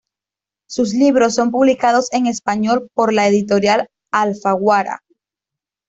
[0.67, 5.03] Sus libros son publicados en español por la editorial Alfaguara.